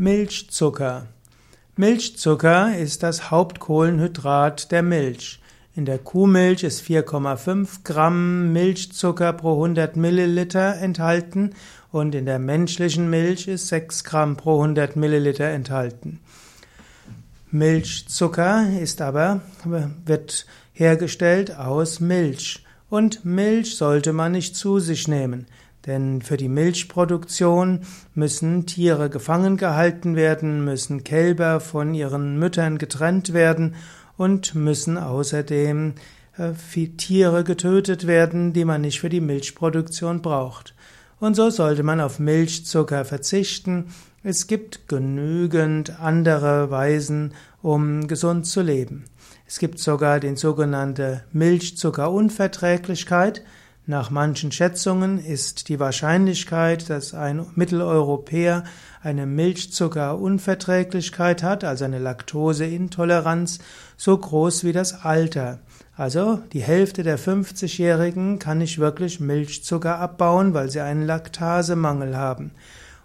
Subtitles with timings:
[0.00, 1.08] Milchzucker.
[1.76, 5.42] Milchzucker ist das Hauptkohlenhydrat der Milch.
[5.76, 11.50] In der Kuhmilch ist 4,5 Gramm Milchzucker pro 100 Milliliter enthalten
[11.92, 16.20] und in der menschlichen Milch ist 6 Gramm pro 100 Milliliter enthalten.
[17.50, 19.42] Milchzucker ist aber,
[20.06, 22.64] wird hergestellt aus Milch.
[22.88, 25.46] Und Milch sollte man nicht zu sich nehmen.
[25.86, 27.80] Denn für die Milchproduktion
[28.14, 33.74] müssen Tiere gefangen gehalten werden, müssen Kälber von ihren Müttern getrennt werden
[34.16, 35.94] und müssen außerdem
[36.36, 36.52] äh,
[36.96, 40.74] Tiere getötet werden, die man nicht für die Milchproduktion braucht.
[41.18, 43.86] Und so sollte man auf Milchzucker verzichten.
[44.22, 49.04] Es gibt genügend andere Weisen, um gesund zu leben.
[49.46, 53.42] Es gibt sogar den sogenannte Milchzuckerunverträglichkeit.
[53.90, 58.62] Nach manchen Schätzungen ist die Wahrscheinlichkeit, dass ein Mitteleuropäer
[59.02, 63.58] eine Milchzuckerunverträglichkeit hat, also eine Laktoseintoleranz,
[63.96, 65.58] so groß wie das Alter.
[65.96, 72.52] Also die Hälfte der 50-Jährigen kann nicht wirklich Milchzucker abbauen, weil sie einen Laktasemangel haben.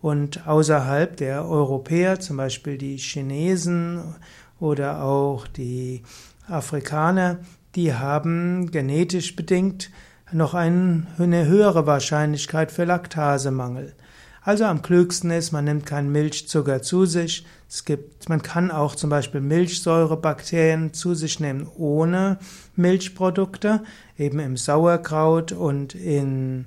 [0.00, 4.14] Und außerhalb der Europäer, zum Beispiel die Chinesen
[4.60, 6.04] oder auch die
[6.46, 7.40] Afrikaner,
[7.74, 9.90] die haben genetisch bedingt
[10.32, 13.94] noch eine höhere Wahrscheinlichkeit für Laktasemangel.
[14.42, 17.44] Also am klügsten ist, man nimmt keinen Milchzucker zu sich.
[17.68, 22.38] Es gibt, man kann auch zum Beispiel Milchsäurebakterien zu sich nehmen ohne
[22.74, 23.82] Milchprodukte,
[24.16, 26.66] eben im Sauerkraut und in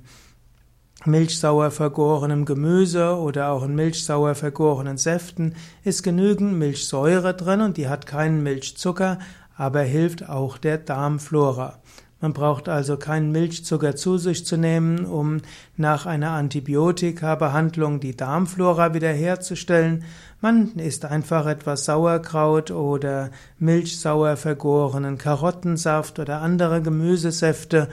[1.04, 7.88] milchsauer vergorenem Gemüse oder auch in milchsauer vergorenen Säften ist genügend Milchsäure drin und die
[7.88, 9.18] hat keinen Milchzucker,
[9.56, 11.80] aber hilft auch der Darmflora.
[12.22, 15.38] Man braucht also keinen Milchzucker zu sich zu nehmen, um
[15.76, 20.04] nach einer Antibiotika-Behandlung die Darmflora wiederherzustellen.
[20.40, 27.88] Man isst einfach etwas Sauerkraut oder milchsauer vergorenen Karottensaft oder andere Gemüsesäfte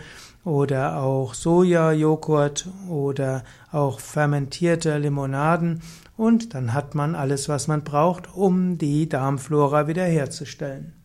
[0.45, 5.81] oder auch Sojajoghurt oder auch fermentierte Limonaden
[6.17, 10.98] und dann hat man alles, was man braucht, um die Darmflora wiederherzustellen.